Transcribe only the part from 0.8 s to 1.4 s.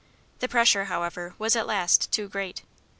however,